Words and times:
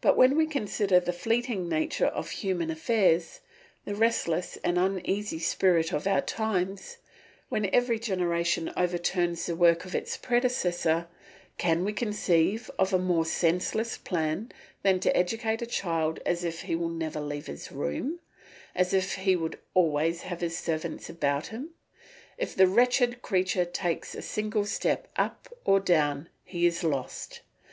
But 0.00 0.16
when 0.16 0.36
we 0.36 0.48
consider 0.48 0.98
the 0.98 1.12
fleeting 1.12 1.68
nature 1.68 2.06
of 2.08 2.30
human 2.30 2.70
affairs, 2.72 3.38
the 3.84 3.94
restless 3.94 4.58
and 4.64 4.76
uneasy 4.76 5.38
spirit 5.38 5.92
of 5.92 6.08
our 6.08 6.22
times, 6.22 6.96
when 7.50 7.72
every 7.72 8.00
generation 8.00 8.72
overturns 8.76 9.46
the 9.46 9.54
work 9.54 9.84
of 9.84 9.94
its 9.94 10.16
predecessor, 10.16 11.06
can 11.56 11.84
we 11.84 11.92
conceive 11.92 12.68
a 12.80 12.98
more 12.98 13.24
senseless 13.24 13.96
plan 13.96 14.50
than 14.82 14.98
to 14.98 15.16
educate 15.16 15.62
a 15.62 15.66
child 15.66 16.18
as 16.26 16.42
if 16.42 16.62
he 16.62 16.74
would 16.74 16.94
never 16.94 17.20
leave 17.20 17.46
his 17.46 17.70
room, 17.70 18.18
as 18.74 18.92
if 18.92 19.14
he 19.14 19.36
would 19.36 19.60
always 19.72 20.22
have 20.22 20.40
his 20.40 20.58
servants 20.58 21.08
about 21.08 21.46
him? 21.46 21.70
If 22.38 22.56
the 22.56 22.66
wretched 22.66 23.22
creature 23.22 23.64
takes 23.64 24.16
a 24.16 24.22
single 24.22 24.64
step 24.64 25.06
up 25.14 25.48
or 25.64 25.78
down 25.78 26.28
he 26.44 26.66
is 26.66 26.82
lost. 26.82 27.42